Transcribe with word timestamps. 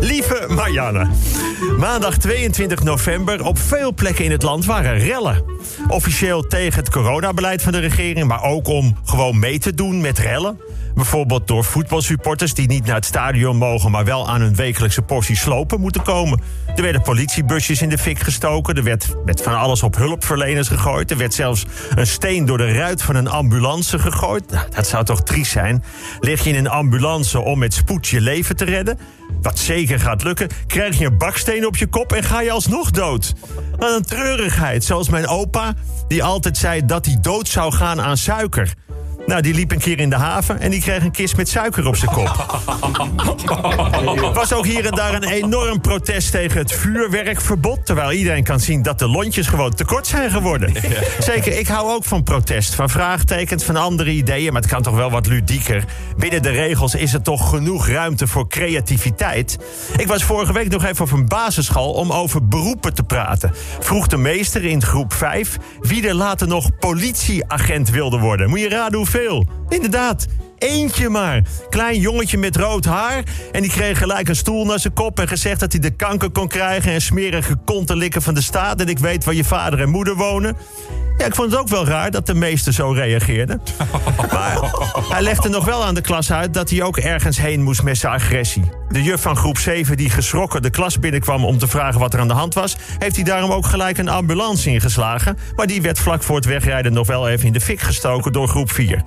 Lieve 0.00 0.44
Marianne, 0.48 1.06
maandag 1.78 2.16
22 2.16 2.82
november 2.82 3.44
op 3.44 3.58
veel 3.58 3.94
plekken 3.94 4.24
in 4.24 4.30
het 4.30 4.42
land 4.42 4.64
waren 4.64 4.98
rellen. 4.98 5.44
Officieel 5.88 6.42
tegen 6.42 6.78
het 6.78 6.90
coronabeleid 6.90 7.62
van 7.62 7.72
de 7.72 7.78
regering, 7.78 8.26
maar 8.26 8.42
ook 8.42 8.68
om 8.68 8.96
gewoon 9.04 9.38
mee 9.38 9.58
te 9.58 9.74
doen 9.74 10.00
met 10.00 10.18
rellen. 10.18 10.60
Bijvoorbeeld 10.94 11.46
door 11.46 11.64
voetbalsupporters 11.64 12.54
die 12.54 12.66
niet 12.66 12.84
naar 12.84 12.94
het 12.94 13.04
stadion 13.04 13.56
mogen, 13.56 13.90
maar 13.90 14.04
wel 14.04 14.28
aan 14.28 14.40
hun 14.40 14.54
wekelijkse 14.54 15.02
portie 15.02 15.36
slopen 15.36 15.80
moeten 15.80 16.02
komen. 16.02 16.40
Er 16.76 16.82
werden 16.82 17.02
politiebusjes 17.02 17.82
in 17.82 17.88
de 17.88 17.98
fik 17.98 18.18
gestoken. 18.18 18.74
Er 18.74 18.82
werd 18.82 19.14
met 19.24 19.42
van 19.42 19.58
alles 19.58 19.82
op 19.82 19.96
hulpverleners 19.96 20.68
gegooid. 20.68 21.10
Er 21.10 21.16
werd 21.16 21.34
zelfs 21.34 21.66
een 21.94 22.06
steen 22.06 22.44
door 22.44 22.58
de 22.58 22.72
ruit 22.72 23.02
van 23.02 23.14
een 23.14 23.28
ambulance 23.28 23.98
gegooid. 23.98 24.50
Nou, 24.50 24.66
dat 24.70 24.86
zou 24.86 25.04
toch 25.04 25.22
triest 25.22 25.52
zijn? 25.52 25.84
Lig 26.20 26.44
je 26.44 26.50
in 26.50 26.56
een 26.56 26.68
ambulance 26.68 27.40
om 27.40 27.58
met 27.58 27.74
spoed 27.74 28.06
je 28.06 28.20
leven 28.20 28.56
te 28.56 28.64
redden? 28.64 28.98
Wat 29.42 29.58
zeker 29.58 30.00
gaat 30.00 30.22
lukken, 30.22 30.48
krijg 30.66 30.98
je 30.98 31.06
een 31.06 31.18
baksteen 31.18 31.66
op 31.66 31.76
je 31.76 31.86
kop 31.86 32.12
en 32.12 32.22
ga 32.22 32.40
je 32.40 32.50
alsnog 32.50 32.90
dood. 32.90 33.32
Wat 33.76 33.96
een 33.96 34.04
treurigheid, 34.04 34.84
zoals 34.84 35.08
mijn 35.08 35.26
opa, 35.26 35.74
die 36.08 36.24
altijd 36.24 36.56
zei 36.56 36.84
dat 36.84 37.06
hij 37.06 37.18
dood 37.20 37.48
zou 37.48 37.72
gaan 37.72 38.00
aan 38.00 38.16
suiker. 38.16 38.74
Nou, 39.28 39.40
die 39.40 39.54
liep 39.54 39.70
een 39.70 39.78
keer 39.78 39.98
in 39.98 40.10
de 40.10 40.16
haven 40.16 40.60
en 40.60 40.70
die 40.70 40.80
kreeg 40.80 41.02
een 41.02 41.10
kist 41.10 41.36
met 41.36 41.48
suiker 41.48 41.86
op 41.86 41.96
zijn 41.96 42.10
kop. 42.10 42.60
Er 44.22 44.32
was 44.42 44.52
ook 44.52 44.66
hier 44.66 44.86
en 44.86 44.94
daar 44.94 45.14
een 45.14 45.28
enorm 45.28 45.80
protest 45.80 46.30
tegen 46.30 46.58
het 46.58 46.72
vuurwerkverbod. 46.72 47.86
Terwijl 47.86 48.12
iedereen 48.12 48.44
kan 48.44 48.60
zien 48.60 48.82
dat 48.82 48.98
de 48.98 49.08
lontjes 49.08 49.46
gewoon 49.46 49.74
tekort 49.74 50.06
zijn 50.06 50.30
geworden. 50.30 50.72
Zeker, 51.18 51.58
ik 51.58 51.66
hou 51.66 51.90
ook 51.90 52.04
van 52.04 52.22
protest, 52.22 52.74
van 52.74 52.88
vraagtekens, 52.88 53.64
van 53.64 53.76
andere 53.76 54.10
ideeën. 54.10 54.52
Maar 54.52 54.62
het 54.62 54.70
kan 54.70 54.82
toch 54.82 54.94
wel 54.94 55.10
wat 55.10 55.26
ludieker. 55.26 55.84
Binnen 56.16 56.42
de 56.42 56.50
regels 56.50 56.94
is 56.94 57.14
er 57.14 57.22
toch 57.22 57.48
genoeg 57.48 57.88
ruimte 57.88 58.26
voor 58.26 58.48
creativiteit. 58.48 59.58
Ik 59.96 60.06
was 60.06 60.24
vorige 60.24 60.52
week 60.52 60.68
nog 60.68 60.84
even 60.84 61.04
op 61.04 61.12
een 61.12 61.28
basisschool 61.28 61.92
om 61.92 62.12
over 62.12 62.48
beroepen 62.48 62.94
te 62.94 63.02
praten. 63.02 63.52
Vroeg 63.80 64.06
de 64.06 64.16
meester 64.16 64.64
in 64.64 64.82
groep 64.82 65.12
5 65.12 65.56
wie 65.80 66.08
er 66.08 66.14
later 66.14 66.48
nog 66.48 66.78
politieagent 66.78 67.90
wilde 67.90 68.18
worden. 68.18 68.48
Moet 68.48 68.60
je 68.60 68.68
raden 68.68 68.96
hoeveel? 68.98 69.16
Inderdaad, 69.68 70.26
eentje 70.58 71.08
maar. 71.08 71.42
Klein 71.68 72.00
jongetje 72.00 72.38
met 72.38 72.56
rood 72.56 72.84
haar. 72.84 73.22
En 73.52 73.62
die 73.62 73.70
kreeg 73.70 73.98
gelijk 73.98 74.28
een 74.28 74.36
stoel 74.36 74.64
naar 74.64 74.78
zijn 74.78 74.92
kop 74.92 75.20
en 75.20 75.28
gezegd 75.28 75.60
dat 75.60 75.72
hij 75.72 75.80
de 75.80 75.90
kanker 75.90 76.30
kon 76.30 76.48
krijgen 76.48 76.92
en 76.92 77.00
smerige 77.00 77.56
konten 77.64 77.96
likken 77.96 78.22
van 78.22 78.34
de 78.34 78.42
staat. 78.42 78.80
En 78.80 78.88
ik 78.88 78.98
weet 78.98 79.24
waar 79.24 79.34
je 79.34 79.44
vader 79.44 79.80
en 79.80 79.88
moeder 79.88 80.14
wonen. 80.14 80.56
Ja, 81.18 81.26
ik 81.26 81.34
vond 81.34 81.50
het 81.50 81.60
ook 81.60 81.68
wel 81.68 81.86
raar 81.86 82.10
dat 82.10 82.26
de 82.26 82.34
meester 82.34 82.72
zo 82.72 82.90
reageerde. 82.90 83.58
Maar 84.32 84.58
hij 85.08 85.22
legde 85.22 85.48
nog 85.48 85.64
wel 85.64 85.84
aan 85.84 85.94
de 85.94 86.00
klas 86.00 86.32
uit 86.32 86.54
dat 86.54 86.70
hij 86.70 86.82
ook 86.82 86.96
ergens 86.96 87.38
heen 87.38 87.62
moest 87.62 87.82
met 87.82 87.98
zijn 87.98 88.12
agressie. 88.12 88.70
De 88.88 89.02
juf 89.02 89.20
van 89.20 89.36
groep 89.36 89.58
7 89.58 89.96
die 89.96 90.10
geschrokken 90.10 90.62
de 90.62 90.70
klas 90.70 90.98
binnenkwam 90.98 91.44
om 91.44 91.58
te 91.58 91.68
vragen 91.68 92.00
wat 92.00 92.14
er 92.14 92.20
aan 92.20 92.28
de 92.28 92.34
hand 92.34 92.54
was... 92.54 92.76
heeft 92.98 93.14
hij 93.14 93.24
daarom 93.24 93.52
ook 93.52 93.66
gelijk 93.66 93.98
een 93.98 94.08
ambulance 94.08 94.70
ingeslagen. 94.70 95.38
Maar 95.56 95.66
die 95.66 95.82
werd 95.82 95.98
vlak 95.98 96.22
voor 96.22 96.36
het 96.36 96.44
wegrijden 96.44 96.92
nog 96.92 97.06
wel 97.06 97.28
even 97.28 97.46
in 97.46 97.52
de 97.52 97.60
fik 97.60 97.80
gestoken 97.80 98.32
door 98.32 98.48
groep 98.48 98.72
4. 98.72 99.04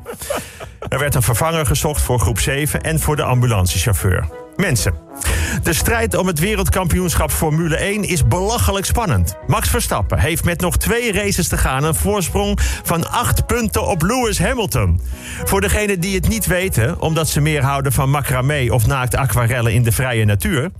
Er 0.92 1.00
werd 1.00 1.16
een 1.16 1.22
vervanger 1.22 1.66
gezocht 1.66 2.02
voor 2.02 2.20
groep 2.20 2.39
7 2.39 2.81
en 2.81 3.00
voor 3.00 3.16
de 3.16 3.23
ambulancechauffeur. 3.23 4.25
Mensen. 4.56 4.94
De 5.63 5.73
strijd 5.73 6.16
om 6.16 6.27
het 6.27 6.39
wereldkampioenschap 6.39 7.31
Formule 7.31 7.75
1 7.75 8.03
is 8.03 8.27
belachelijk 8.27 8.85
spannend. 8.85 9.35
Max 9.47 9.69
Verstappen 9.69 10.19
heeft 10.19 10.43
met 10.43 10.61
nog 10.61 10.77
twee 10.77 11.11
races 11.13 11.47
te 11.47 11.58
gaan 11.58 11.83
een 11.83 11.95
voorsprong 11.95 12.59
van 12.83 13.09
acht 13.09 13.45
punten 13.45 13.88
op 13.88 14.02
Lewis 14.02 14.39
Hamilton. 14.39 15.02
Voor 15.43 15.61
degenen 15.61 15.99
die 15.99 16.16
het 16.16 16.27
niet 16.27 16.45
weten, 16.45 17.02
omdat 17.02 17.30
ze 17.30 17.41
meer 17.41 17.63
houden 17.63 17.91
van 17.91 18.09
macramé 18.09 18.71
of 18.71 18.88
naakte 18.88 19.17
aquarellen 19.17 19.73
in 19.73 19.83
de 19.83 19.91
vrije 19.91 20.25
natuur. 20.25 20.71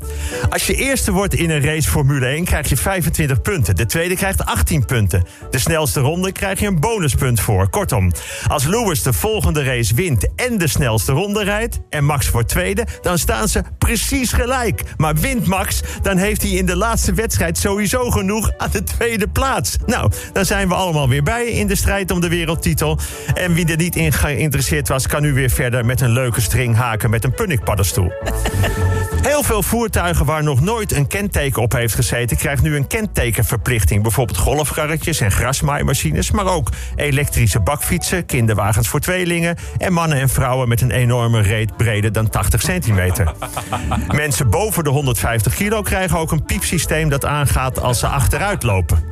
Als 0.50 0.68
je 0.68 0.76
eerste 0.76 1.12
wordt 1.12 1.34
in 1.34 1.50
een 1.50 1.64
race 1.64 1.90
Formule 1.90 2.26
1 2.26 2.46
krijg 2.46 2.70
je 2.70 2.78
25 2.78 3.42
punten. 3.42 3.76
De 3.76 3.86
tweede 3.86 4.16
krijgt 4.16 4.46
18 4.46 4.86
punten. 4.86 5.24
De 5.50 5.60
snelste 5.60 6.00
ronde 6.00 6.32
krijg 6.32 6.60
je 6.60 6.68
een 6.68 6.80
bonuspunt 6.80 7.40
voor. 7.40 7.70
Kortom, 7.70 8.12
als 8.48 8.66
Lewis 8.66 9.04
de 9.04 9.14
volgende 9.14 9.64
race 9.64 9.96
wint 9.96 10.28
en 10.36 10.58
de 10.58 10.68
snelste 10.68 11.12
ronde 11.12 11.44
rijdt 11.44 11.80
en 11.90 12.06
Max 12.06 12.30
wordt 12.30 12.50
tweede, 12.50 12.86
dan 13.02 13.18
staan 13.18 13.48
ze 13.48 13.62
precies 13.78 14.34
gelijk. 14.34 14.60
Maar 14.98 15.16
wint 15.16 15.48
Max, 15.48 15.82
dan 16.02 16.18
heeft 16.18 16.42
hij 16.42 16.52
in 16.52 16.66
de 16.66 16.76
laatste 16.76 17.14
wedstrijd 17.14 17.58
sowieso 17.58 18.10
genoeg 18.10 18.52
aan 18.58 18.70
de 18.72 18.84
tweede 18.84 19.28
plaats. 19.28 19.76
Nou, 19.86 20.12
dan 20.34 20.46
zijn 20.46 20.68
we 20.68 20.74
allemaal 20.74 21.10
weer 21.10 21.24
bij 21.24 21.46
in 21.46 21.68
de 21.68 21.76
strijd 21.76 22.12
om 22.12 22.22
de 22.22 22.30
wereldtitel. 22.30 23.00
En 23.34 23.54
wie 23.54 23.66
er 23.66 23.78
niet 23.78 23.96
in 23.96 24.12
geïnteresseerd 24.12 24.88
was, 24.88 25.08
kan 25.08 25.22
nu 25.22 25.34
weer 25.34 25.50
verder 25.50 25.86
met 25.86 26.02
een 26.02 26.12
leuke 26.12 26.42
string 26.42 26.76
haken 26.76 27.10
met 27.10 27.24
een 27.24 27.34
punnikpaddenstoel. 27.34 28.12
Heel 29.22 29.44
veel 29.44 29.64
voertuigen 29.64 30.26
waar 30.26 30.44
nog 30.44 30.62
nooit 30.62 30.92
een 30.92 31.08
kenteken 31.08 31.62
op 31.62 31.72
heeft 31.72 31.96
gezeten, 31.96 32.38
krijgen 32.38 32.64
nu 32.64 32.76
een 32.76 32.88
kentekenverplichting. 32.88 34.02
Bijvoorbeeld 34.02 34.38
golfkarretjes 34.38 35.20
en 35.20 35.32
grasmaaimachines, 35.32 36.32
maar 36.32 36.46
ook 36.46 36.70
elektrische 36.96 37.60
bakfietsen, 37.60 38.26
kinderwagens 38.26 38.88
voor 38.88 39.00
tweelingen 39.00 39.56
en 39.78 39.94
mannen 39.94 40.20
en 40.20 40.30
vrouwen 40.30 40.68
met 40.68 40.82
een 40.82 40.92
enorme 40.92 41.42
reet 41.42 41.78
breder 41.78 42.12
dan 42.12 42.30
80 42.30 42.62
centimeter. 42.62 43.34
Mensen 44.08 44.50
boven 44.52 44.84
de 44.84 44.90
150 44.90 45.56
kilo 45.56 45.82
krijgen 45.82 46.18
ook 46.18 46.32
een 46.32 46.44
piepsysteem 46.44 47.10
dat 47.10 47.26
aangaat 47.26 47.82
als 47.82 48.00
ze 48.00 48.08
achteruit 48.08 48.64
lopen. 48.64 49.04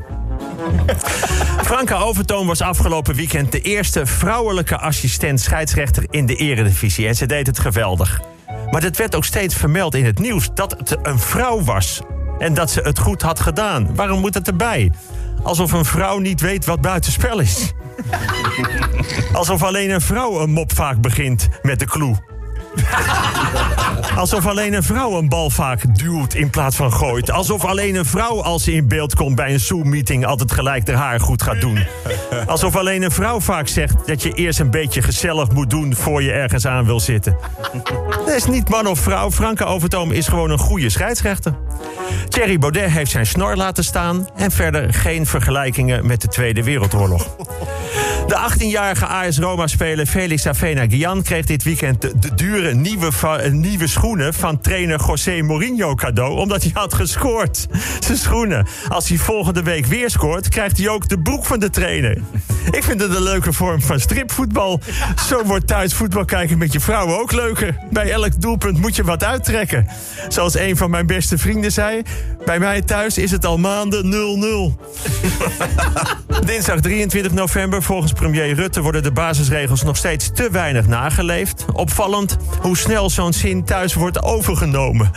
Franka 1.69 1.97
Overtoom 1.97 2.47
was 2.47 2.61
afgelopen 2.61 3.15
weekend 3.15 3.51
de 3.51 3.61
eerste 3.61 4.05
vrouwelijke 4.05 4.77
assistent 4.77 5.41
scheidsrechter 5.41 6.05
in 6.09 6.25
de 6.25 6.35
eredivisie. 6.35 7.07
En 7.07 7.15
ze 7.15 7.25
deed 7.25 7.47
het 7.47 7.59
geweldig. 7.59 8.21
Maar 8.71 8.81
het 8.81 8.97
werd 8.97 9.15
ook 9.15 9.25
steeds 9.25 9.55
vermeld 9.55 9.95
in 9.95 10.05
het 10.05 10.19
nieuws 10.19 10.49
dat 10.53 10.71
het 10.77 10.97
een 11.03 11.19
vrouw 11.19 11.63
was. 11.63 12.01
En 12.39 12.53
dat 12.53 12.71
ze 12.71 12.81
het 12.81 12.99
goed 12.99 13.21
had 13.21 13.39
gedaan. 13.39 13.95
Waarom 13.95 14.19
moet 14.19 14.33
het 14.33 14.47
erbij? 14.47 14.91
Alsof 15.43 15.71
een 15.71 15.85
vrouw 15.85 16.17
niet 16.17 16.41
weet 16.41 16.65
wat 16.65 16.81
buitenspel 16.81 17.39
is. 17.39 17.73
Alsof 19.33 19.63
alleen 19.63 19.89
een 19.89 20.01
vrouw 20.01 20.39
een 20.41 20.51
mop 20.51 20.75
vaak 20.75 21.01
begint 21.01 21.47
met 21.61 21.79
de 21.79 21.85
clue. 21.85 22.15
Alsof 24.15 24.47
alleen 24.47 24.73
een 24.73 24.83
vrouw 24.83 25.17
een 25.17 25.29
bal 25.29 25.49
vaak 25.49 25.97
duwt 25.97 26.33
in 26.33 26.49
plaats 26.49 26.75
van 26.75 26.93
gooit. 26.93 27.31
Alsof 27.31 27.65
alleen 27.65 27.95
een 27.95 28.05
vrouw 28.05 28.43
als 28.43 28.63
ze 28.63 28.73
in 28.73 28.87
beeld 28.87 29.15
komt 29.15 29.35
bij 29.35 29.53
een 29.53 29.59
Zoom-meeting... 29.59 30.25
altijd 30.25 30.51
gelijk 30.51 30.87
haar 30.87 30.97
haar 30.97 31.19
goed 31.19 31.41
gaat 31.41 31.61
doen. 31.61 31.85
Alsof 32.45 32.75
alleen 32.75 33.01
een 33.01 33.11
vrouw 33.11 33.39
vaak 33.39 33.67
zegt 33.67 33.95
dat 34.05 34.23
je 34.23 34.31
eerst 34.31 34.59
een 34.59 34.71
beetje 34.71 35.01
gezellig 35.01 35.51
moet 35.51 35.69
doen... 35.69 35.95
voor 35.95 36.23
je 36.23 36.31
ergens 36.31 36.65
aan 36.65 36.85
wil 36.85 36.99
zitten. 36.99 37.37
Dat 38.09 38.35
is 38.35 38.45
niet 38.45 38.69
man 38.69 38.87
of 38.87 38.99
vrouw. 38.99 39.31
Franke 39.31 39.65
Overtoom 39.65 40.11
is 40.11 40.27
gewoon 40.27 40.49
een 40.49 40.57
goede 40.57 40.89
scheidsrechter. 40.89 41.53
Thierry 42.27 42.57
Baudet 42.57 42.89
heeft 42.91 43.11
zijn 43.11 43.25
snor 43.25 43.55
laten 43.55 43.83
staan... 43.83 44.27
en 44.35 44.51
verder 44.51 44.93
geen 44.93 45.25
vergelijkingen 45.25 46.05
met 46.05 46.21
de 46.21 46.27
Tweede 46.27 46.63
Wereldoorlog. 46.63 47.35
De 48.29 48.49
18-jarige 48.49 49.05
AS 49.05 49.37
Roma-speler 49.37 50.05
Felix 50.05 50.47
Avena-Gian 50.47 51.23
kreeg 51.23 51.45
dit 51.45 51.63
weekend 51.63 52.01
de, 52.01 52.35
dure 52.35 52.73
nieuwe, 52.73 53.11
nieuwe 53.51 53.87
schoenen 53.87 54.33
van 54.33 54.61
trainer 54.61 54.99
José 55.07 55.41
Mourinho 55.41 55.95
cadeau, 55.95 56.39
omdat 56.39 56.61
hij 56.61 56.71
had 56.73 56.93
gescoord. 56.93 57.67
Zijn 57.99 58.17
schoenen. 58.17 58.67
Als 58.87 59.09
hij 59.09 59.17
volgende 59.17 59.63
week 59.63 59.85
weer 59.85 60.09
scoort, 60.09 60.49
krijgt 60.49 60.77
hij 60.77 60.89
ook 60.89 61.09
de 61.09 61.19
broek 61.19 61.45
van 61.45 61.59
de 61.59 61.69
trainer. 61.69 62.17
Ik 62.71 62.83
vind 62.83 63.01
het 63.01 63.15
een 63.15 63.23
leuke 63.23 63.53
vorm 63.53 63.81
van 63.81 63.99
stripvoetbal. 63.99 64.81
Zo 65.27 65.43
wordt 65.43 65.67
thuis 65.67 65.93
voetbal 65.93 66.25
kijken 66.25 66.57
met 66.57 66.73
je 66.73 66.79
vrouw 66.79 67.19
ook 67.19 67.31
leuker. 67.31 67.77
Bij 67.91 68.11
elk 68.11 68.41
doelpunt 68.41 68.77
moet 68.77 68.95
je 68.95 69.03
wat 69.03 69.23
uittrekken. 69.23 69.87
Zoals 70.27 70.57
een 70.57 70.77
van 70.77 70.89
mijn 70.89 71.05
beste 71.05 71.37
vrienden 71.37 71.71
zei: 71.71 72.01
bij 72.45 72.59
mij 72.59 72.81
thuis 72.81 73.17
is 73.17 73.31
het 73.31 73.45
al 73.45 73.57
maanden 73.57 74.13
0-0. 74.75 74.77
Dinsdag 76.45 76.79
23 76.79 77.31
november, 77.31 77.83
volgens 77.83 78.13
premier 78.19 78.53
Rutte, 78.53 78.81
worden 78.81 79.03
de 79.03 79.11
basisregels 79.11 79.83
nog 79.83 79.97
steeds 79.97 80.31
te 80.33 80.49
weinig 80.51 80.87
nageleefd. 80.87 81.65
Opvallend 81.73 82.37
hoe 82.61 82.77
snel 82.77 83.09
zo'n 83.09 83.33
zin 83.33 83.63
thuis 83.63 83.93
wordt 83.93 84.23
overgenomen. 84.23 85.11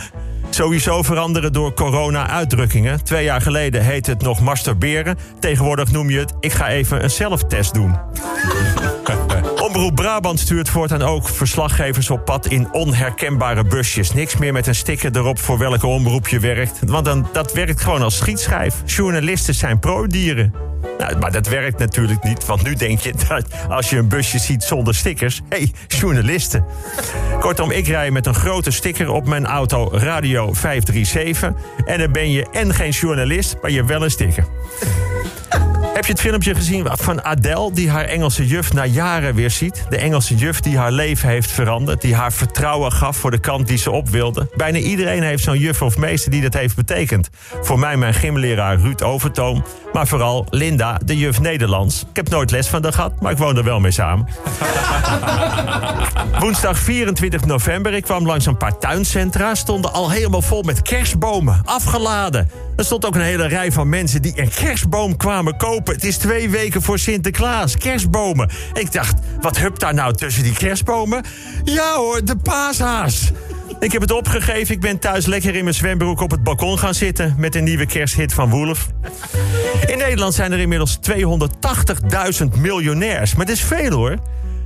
Sowieso 0.49 1.03
veranderen 1.03 1.53
door 1.53 1.73
corona 1.73 2.29
uitdrukkingen. 2.29 3.03
Twee 3.03 3.23
jaar 3.23 3.41
geleden 3.41 3.83
heette 3.83 4.11
het 4.11 4.21
nog 4.21 4.39
masturberen. 4.41 5.17
Tegenwoordig 5.39 5.91
noem 5.91 6.09
je 6.09 6.19
het 6.19 6.33
ik 6.39 6.51
ga 6.51 6.67
even 6.67 7.03
een 7.03 7.09
zelftest 7.09 7.73
doen. 7.73 7.95
Omroep 9.67 9.95
Brabant 9.95 10.39
stuurt 10.39 10.69
voortaan 10.69 11.01
ook 11.01 11.29
verslaggevers 11.29 12.09
op 12.09 12.25
pad 12.25 12.45
in 12.45 12.73
onherkenbare 12.73 13.63
busjes. 13.63 14.13
Niks 14.13 14.37
meer 14.37 14.53
met 14.53 14.67
een 14.67 14.75
sticker 14.75 15.15
erop 15.15 15.39
voor 15.39 15.57
welke 15.57 15.87
omroep 15.87 16.27
je 16.27 16.39
werkt. 16.39 16.79
Want 16.85 17.05
dan, 17.05 17.27
dat 17.33 17.53
werkt 17.53 17.81
gewoon 17.81 18.01
als 18.01 18.17
schietschijf. 18.17 18.75
Journalisten 18.85 19.53
zijn 19.53 19.79
pro-dieren. 19.79 20.72
Nou, 21.03 21.17
maar 21.17 21.31
dat 21.31 21.47
werkt 21.47 21.79
natuurlijk 21.79 22.23
niet, 22.23 22.45
want 22.45 22.63
nu 22.63 22.75
denk 22.75 22.99
je 22.99 23.13
dat 23.27 23.45
als 23.69 23.89
je 23.89 23.97
een 23.97 24.07
busje 24.07 24.39
ziet 24.39 24.63
zonder 24.63 24.95
stickers, 24.95 25.41
hé, 25.49 25.57
hey, 25.57 25.71
journalisten. 25.87 26.65
Kortom, 27.39 27.71
ik 27.71 27.87
rij 27.87 28.11
met 28.11 28.25
een 28.25 28.35
grote 28.35 28.71
sticker 28.71 29.11
op 29.11 29.27
mijn 29.27 29.45
auto 29.45 29.89
Radio 29.91 30.53
537 30.53 31.51
en 31.85 31.99
dan 31.99 32.11
ben 32.11 32.31
je 32.31 32.47
en 32.51 32.73
geen 32.73 32.91
journalist, 32.91 33.55
maar 33.61 33.71
je 33.71 33.85
wel 33.85 34.03
een 34.03 34.11
sticker. 34.11 34.45
Heb 35.93 36.05
je 36.05 36.11
het 36.11 36.21
filmpje 36.21 36.55
gezien 36.55 36.87
van 36.91 37.23
Adele, 37.23 37.73
die 37.73 37.89
haar 37.89 38.05
Engelse 38.05 38.47
juf 38.47 38.73
na 38.73 38.85
jaren 38.85 39.35
weer 39.35 39.51
ziet? 39.51 39.85
De 39.89 39.97
Engelse 39.97 40.35
juf 40.35 40.59
die 40.59 40.77
haar 40.77 40.91
leven 40.91 41.29
heeft 41.29 41.51
veranderd, 41.51 42.01
die 42.01 42.15
haar 42.15 42.33
vertrouwen 42.33 42.91
gaf 42.91 43.17
voor 43.17 43.31
de 43.31 43.39
kant 43.39 43.67
die 43.67 43.77
ze 43.77 43.91
op 43.91 44.09
wilde. 44.09 44.49
Bijna 44.55 44.77
iedereen 44.77 45.23
heeft 45.23 45.43
zo'n 45.43 45.57
juf 45.57 45.81
of 45.81 45.97
meester 45.97 46.31
die 46.31 46.41
dat 46.41 46.53
heeft 46.53 46.75
betekend. 46.75 47.29
Voor 47.61 47.79
mij 47.79 47.97
mijn 47.97 48.13
gymleraar 48.13 48.79
Ruud 48.79 49.01
Overtoom, 49.01 49.63
maar 49.93 50.07
vooral 50.07 50.45
Linda, 50.49 50.99
de 51.05 51.17
juf 51.17 51.39
Nederlands. 51.39 52.05
Ik 52.09 52.15
heb 52.15 52.29
nooit 52.29 52.51
les 52.51 52.67
van 52.67 52.83
haar 52.83 52.93
gehad, 52.93 53.21
maar 53.21 53.31
ik 53.31 53.37
woon 53.37 53.57
er 53.57 53.63
wel 53.63 53.79
mee 53.79 53.91
samen. 53.91 54.27
Woensdag 56.39 56.77
24 56.77 57.45
november, 57.45 57.93
ik 57.93 58.03
kwam 58.03 58.25
langs 58.25 58.45
een 58.45 58.57
paar 58.57 58.77
tuincentra, 58.77 59.55
stonden 59.55 59.93
al 59.93 60.09
helemaal 60.09 60.41
vol 60.41 60.61
met 60.61 60.81
kerstbomen, 60.81 61.61
afgeladen. 61.65 62.49
Er 62.75 62.85
stond 62.85 63.05
ook 63.05 63.15
een 63.15 63.21
hele 63.21 63.47
rij 63.47 63.71
van 63.71 63.89
mensen 63.89 64.21
die 64.21 64.41
een 64.41 64.49
kerstboom 64.49 65.17
kwamen 65.17 65.57
kopen. 65.57 65.82
Het 65.87 66.03
is 66.03 66.17
twee 66.17 66.49
weken 66.49 66.81
voor 66.81 66.99
Sinterklaas. 66.99 67.77
Kerstbomen. 67.77 68.49
Ik 68.73 68.91
dacht, 68.91 69.19
wat 69.41 69.57
hupt 69.57 69.79
daar 69.79 69.93
nou 69.93 70.13
tussen 70.13 70.43
die 70.43 70.53
kerstbomen? 70.53 71.23
Ja 71.63 71.95
hoor, 71.95 72.25
de 72.25 72.35
paashaas. 72.35 73.31
Ik 73.79 73.91
heb 73.91 74.01
het 74.01 74.11
opgegeven. 74.11 74.75
Ik 74.75 74.81
ben 74.81 74.99
thuis 74.99 75.25
lekker 75.25 75.55
in 75.55 75.63
mijn 75.63 75.75
zwembroek 75.75 76.21
op 76.21 76.31
het 76.31 76.43
balkon 76.43 76.79
gaan 76.79 76.93
zitten... 76.93 77.35
met 77.37 77.55
een 77.55 77.63
nieuwe 77.63 77.85
kersthit 77.85 78.33
van 78.33 78.49
Wolf. 78.49 78.87
In 79.85 79.97
Nederland 79.97 80.33
zijn 80.33 80.51
er 80.51 80.59
inmiddels 80.59 80.99
280.000 81.11 82.45
miljonairs. 82.57 83.35
Maar 83.35 83.45
dat 83.45 83.55
is 83.55 83.61
veel 83.61 83.91
hoor. 83.91 84.15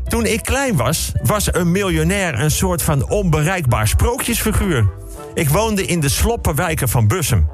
Toen 0.07 0.25
ik 0.25 0.41
klein 0.41 0.75
was, 0.75 1.11
was 1.23 1.53
een 1.53 1.71
miljonair 1.71 2.39
een 2.39 2.51
soort 2.51 2.81
van 2.81 3.09
onbereikbaar 3.09 3.87
sprookjesfiguur. 3.87 4.89
Ik 5.33 5.49
woonde 5.49 5.85
in 5.85 5.99
de 5.99 6.09
sloppenwijken 6.09 6.89
van 6.89 7.07
Bussum. 7.07 7.49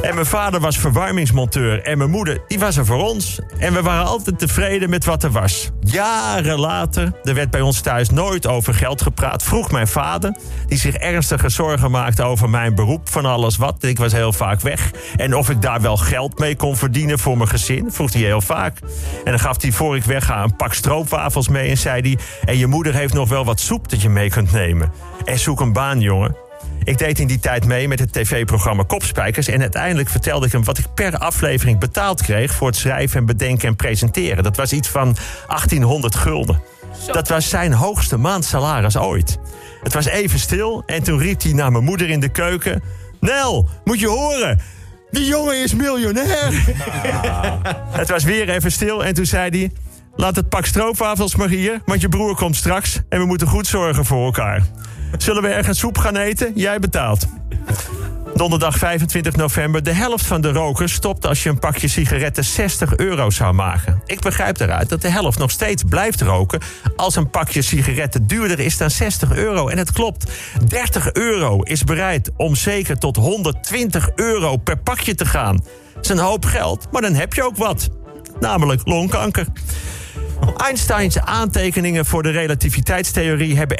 En 0.00 0.14
mijn 0.14 0.26
vader 0.26 0.60
was 0.60 0.78
verwarmingsmonteur. 0.78 1.82
En 1.82 1.98
mijn 1.98 2.10
moeder, 2.10 2.38
die 2.48 2.58
was 2.58 2.76
er 2.76 2.86
voor 2.86 3.02
ons. 3.02 3.40
En 3.58 3.72
we 3.72 3.82
waren 3.82 4.06
altijd 4.06 4.38
tevreden 4.38 4.90
met 4.90 5.04
wat 5.04 5.22
er 5.22 5.30
was. 5.30 5.70
Jaren 5.80 6.58
later, 6.58 7.12
er 7.22 7.34
werd 7.34 7.50
bij 7.50 7.60
ons 7.60 7.80
thuis 7.80 8.10
nooit 8.10 8.46
over 8.46 8.74
geld 8.74 9.02
gepraat. 9.02 9.42
Vroeg 9.42 9.70
mijn 9.70 9.88
vader, 9.88 10.36
die 10.66 10.78
zich 10.78 10.94
ernstige 10.94 11.48
zorgen 11.48 11.90
maakte 11.90 12.22
over 12.22 12.50
mijn 12.50 12.74
beroep, 12.74 13.08
van 13.08 13.26
alles 13.26 13.56
wat. 13.56 13.82
Ik 13.82 13.98
was 13.98 14.12
heel 14.12 14.32
vaak 14.32 14.60
weg. 14.60 14.90
En 15.16 15.36
of 15.36 15.50
ik 15.50 15.62
daar 15.62 15.80
wel 15.80 15.96
geld 15.96 16.38
mee 16.38 16.56
kon 16.56 16.76
verdienen 16.76 17.18
voor 17.18 17.36
mijn 17.36 17.48
gezin, 17.48 17.92
vroeg 17.92 18.12
hij 18.12 18.22
heel 18.22 18.40
vaak. 18.40 18.78
En 19.24 19.30
dan 19.30 19.40
gaf 19.40 19.62
hij 19.62 19.72
voor 19.72 19.96
ik 19.96 20.04
wegga 20.04 20.42
een 20.42 20.56
pak 20.56 20.74
stroopwafels 20.74 21.48
mee 21.48 21.68
en 21.68 21.78
zei 21.78 22.00
hij... 22.00 22.18
en 22.44 22.58
je 22.58 22.66
moeder 22.66 22.94
heeft 22.94 23.14
nog 23.14 23.28
wel 23.28 23.44
wat 23.44 23.60
soep 23.60 23.88
dat 23.88 24.02
je 24.02 24.08
mee 24.08 24.30
kunt 24.30 24.52
nemen. 24.52 24.92
En 25.24 25.38
zoek 25.38 25.60
een 25.60 25.72
baan, 25.72 26.00
jongen. 26.00 26.36
Ik 26.84 26.98
deed 26.98 27.18
in 27.18 27.26
die 27.26 27.38
tijd 27.38 27.64
mee 27.64 27.88
met 27.88 27.98
het 27.98 28.12
tv-programma 28.12 28.82
Kopspijkers. 28.82 29.48
En 29.48 29.60
uiteindelijk 29.60 30.08
vertelde 30.08 30.46
ik 30.46 30.52
hem 30.52 30.64
wat 30.64 30.78
ik 30.78 30.86
per 30.94 31.18
aflevering 31.18 31.78
betaald 31.78 32.22
kreeg 32.22 32.52
voor 32.52 32.66
het 32.66 32.76
schrijven 32.76 33.18
en 33.18 33.26
bedenken 33.26 33.68
en 33.68 33.76
presenteren. 33.76 34.42
Dat 34.42 34.56
was 34.56 34.72
iets 34.72 34.88
van 34.88 35.16
1800 35.46 36.14
gulden. 36.14 36.62
Dat 37.06 37.28
was 37.28 37.48
zijn 37.48 37.72
hoogste 37.72 38.16
maandsalaris 38.16 38.96
ooit. 38.96 39.38
Het 39.82 39.94
was 39.94 40.06
even 40.06 40.38
stil 40.38 40.82
en 40.86 41.02
toen 41.02 41.18
riep 41.18 41.42
hij 41.42 41.52
naar 41.52 41.72
mijn 41.72 41.84
moeder 41.84 42.10
in 42.10 42.20
de 42.20 42.28
keuken: 42.28 42.82
Nel, 43.20 43.68
moet 43.84 44.00
je 44.00 44.08
horen. 44.08 44.60
Die 45.10 45.26
jongen 45.26 45.62
is 45.62 45.74
miljonair. 45.74 46.52
het 48.00 48.08
was 48.08 48.24
weer 48.24 48.48
even 48.48 48.72
stil 48.72 49.04
en 49.04 49.14
toen 49.14 49.26
zei 49.26 49.58
hij: 49.58 49.72
Laat 50.16 50.36
het 50.36 50.48
pak 50.48 50.66
stroopwafels 50.66 51.36
maar 51.36 51.48
hier, 51.48 51.80
want 51.84 52.00
je 52.00 52.08
broer 52.08 52.36
komt 52.36 52.56
straks 52.56 53.00
en 53.08 53.18
we 53.18 53.26
moeten 53.26 53.46
goed 53.46 53.66
zorgen 53.66 54.04
voor 54.04 54.24
elkaar. 54.24 54.62
Zullen 55.18 55.42
we 55.42 55.48
ergens 55.48 55.78
soep 55.78 55.98
gaan 55.98 56.16
eten? 56.16 56.52
Jij 56.54 56.78
betaalt. 56.78 57.26
Donderdag 58.34 58.76
25 58.76 59.36
november. 59.36 59.82
De 59.82 59.92
helft 59.92 60.26
van 60.26 60.40
de 60.40 60.52
rokers 60.52 60.92
stopt 60.92 61.26
als 61.26 61.42
je 61.42 61.48
een 61.48 61.58
pakje 61.58 61.88
sigaretten 61.88 62.44
60 62.44 62.96
euro 62.96 63.30
zou 63.30 63.54
maken. 63.54 64.02
Ik 64.06 64.20
begrijp 64.20 64.60
eruit 64.60 64.88
dat 64.88 65.02
de 65.02 65.08
helft 65.08 65.38
nog 65.38 65.50
steeds 65.50 65.82
blijft 65.88 66.20
roken... 66.20 66.60
als 66.96 67.16
een 67.16 67.30
pakje 67.30 67.62
sigaretten 67.62 68.26
duurder 68.26 68.60
is 68.60 68.76
dan 68.76 68.90
60 68.90 69.32
euro. 69.32 69.68
En 69.68 69.78
het 69.78 69.92
klopt. 69.92 70.30
30 70.68 71.12
euro 71.12 71.62
is 71.62 71.84
bereid 71.84 72.30
om 72.36 72.54
zeker 72.54 72.98
tot 72.98 73.16
120 73.16 74.10
euro 74.14 74.56
per 74.56 74.78
pakje 74.78 75.14
te 75.14 75.26
gaan. 75.26 75.56
Dat 75.94 76.04
is 76.04 76.10
een 76.10 76.18
hoop 76.18 76.44
geld, 76.44 76.88
maar 76.90 77.02
dan 77.02 77.14
heb 77.14 77.32
je 77.32 77.44
ook 77.44 77.56
wat. 77.56 77.88
Namelijk 78.40 78.80
longkanker. 78.84 79.46
Einsteins 80.56 81.18
aantekeningen 81.18 82.06
voor 82.06 82.22
de 82.22 82.30
relativiteitstheorie 82.30 83.56
hebben 83.56 83.78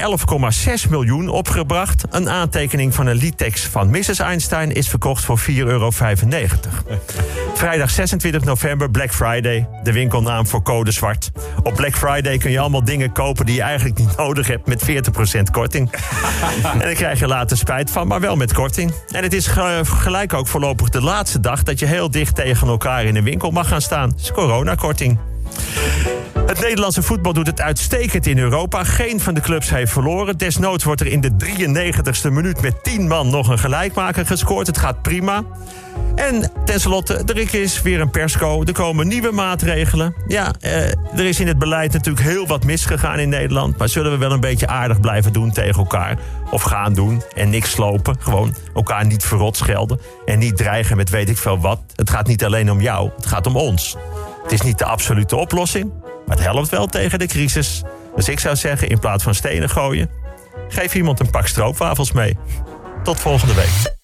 11,6 0.84 0.90
miljoen 0.90 1.28
opgebracht. 1.28 2.04
Een 2.10 2.30
aantekening 2.30 2.94
van 2.94 3.06
een 3.06 3.16
liedtekst 3.16 3.64
van 3.64 3.90
Mrs. 3.90 4.18
Einstein 4.18 4.72
is 4.72 4.88
verkocht 4.88 5.24
voor 5.24 5.40
4,95 5.40 5.44
euro. 5.56 5.90
Vrijdag 7.54 7.90
26 7.90 8.44
november, 8.44 8.90
Black 8.90 9.14
Friday, 9.14 9.68
de 9.82 9.92
winkelnaam 9.92 10.46
voor 10.46 10.62
code 10.62 10.90
zwart. 10.90 11.30
Op 11.62 11.74
Black 11.74 11.96
Friday 11.96 12.38
kun 12.38 12.50
je 12.50 12.58
allemaal 12.58 12.84
dingen 12.84 13.12
kopen 13.12 13.46
die 13.46 13.54
je 13.54 13.62
eigenlijk 13.62 13.98
niet 13.98 14.16
nodig 14.16 14.46
hebt 14.46 14.66
met 14.66 14.84
40% 14.84 15.42
korting. 15.52 15.90
en 16.72 16.78
daar 16.78 16.94
krijg 16.94 17.18
je 17.18 17.26
later 17.26 17.56
spijt 17.56 17.90
van, 17.90 18.06
maar 18.06 18.20
wel 18.20 18.36
met 18.36 18.52
korting. 18.52 18.92
En 19.10 19.22
het 19.22 19.32
is 19.32 19.46
gelijk 19.84 20.32
ook 20.32 20.48
voorlopig 20.48 20.88
de 20.88 21.00
laatste 21.00 21.40
dag 21.40 21.62
dat 21.62 21.78
je 21.78 21.86
heel 21.86 22.10
dicht 22.10 22.34
tegen 22.34 22.68
elkaar 22.68 23.04
in 23.04 23.16
een 23.16 23.24
winkel 23.24 23.50
mag 23.50 23.68
gaan 23.68 23.82
staan. 23.82 24.08
Het 24.08 24.20
is 24.20 24.32
coronakorting. 24.32 25.18
Het 26.46 26.60
Nederlandse 26.60 27.02
voetbal 27.02 27.32
doet 27.32 27.46
het 27.46 27.60
uitstekend 27.60 28.26
in 28.26 28.38
Europa. 28.38 28.84
Geen 28.84 29.20
van 29.20 29.34
de 29.34 29.40
clubs 29.40 29.70
heeft 29.70 29.92
verloren. 29.92 30.38
Desnoods 30.38 30.84
wordt 30.84 31.00
er 31.00 31.06
in 31.06 31.20
de 31.20 31.30
93ste 31.30 32.32
minuut 32.32 32.60
met 32.62 32.84
10 32.84 33.08
man 33.08 33.30
nog 33.30 33.48
een 33.48 33.58
gelijkmaker 33.58 34.26
gescoord. 34.26 34.66
Het 34.66 34.78
gaat 34.78 35.02
prima. 35.02 35.42
En 36.14 36.50
tenslotte, 36.64 37.14
er 37.14 37.54
is 37.54 37.82
weer 37.82 38.00
een 38.00 38.10
persco. 38.10 38.62
Er 38.64 38.72
komen 38.72 39.08
nieuwe 39.08 39.30
maatregelen. 39.30 40.14
Ja, 40.26 40.52
eh, 40.60 40.88
er 40.90 41.24
is 41.24 41.40
in 41.40 41.46
het 41.46 41.58
beleid 41.58 41.92
natuurlijk 41.92 42.26
heel 42.26 42.46
wat 42.46 42.64
misgegaan 42.64 43.18
in 43.18 43.28
Nederland. 43.28 43.78
Maar 43.78 43.88
zullen 43.88 44.10
we 44.10 44.18
wel 44.18 44.32
een 44.32 44.40
beetje 44.40 44.66
aardig 44.66 45.00
blijven 45.00 45.32
doen 45.32 45.52
tegen 45.52 45.78
elkaar? 45.78 46.18
Of 46.50 46.62
gaan 46.62 46.94
doen 46.94 47.22
en 47.34 47.50
niks 47.50 47.70
slopen? 47.70 48.16
Gewoon 48.18 48.54
elkaar 48.74 49.06
niet 49.06 49.24
verrot 49.24 49.56
schelden. 49.56 50.00
En 50.24 50.38
niet 50.38 50.56
dreigen 50.56 50.96
met 50.96 51.10
weet 51.10 51.28
ik 51.28 51.38
veel 51.38 51.58
wat. 51.58 51.80
Het 51.96 52.10
gaat 52.10 52.26
niet 52.26 52.44
alleen 52.44 52.70
om 52.70 52.80
jou, 52.80 53.10
het 53.16 53.26
gaat 53.26 53.46
om 53.46 53.56
ons. 53.56 53.96
Het 54.42 54.52
is 54.52 54.62
niet 54.62 54.78
de 54.78 54.84
absolute 54.84 55.36
oplossing. 55.36 55.92
Maar 56.32 56.40
het 56.40 56.50
helpt 56.52 56.68
wel 56.68 56.86
tegen 56.86 57.18
de 57.18 57.26
crisis. 57.26 57.82
Dus 58.16 58.28
ik 58.28 58.40
zou 58.40 58.56
zeggen, 58.56 58.88
in 58.88 58.98
plaats 58.98 59.24
van 59.24 59.34
stenen 59.34 59.70
gooien... 59.70 60.10
geef 60.68 60.94
iemand 60.94 61.20
een 61.20 61.30
pak 61.30 61.46
stroopwafels 61.46 62.12
mee. 62.12 62.36
Tot 63.02 63.20
volgende 63.20 63.54
week. 63.54 64.01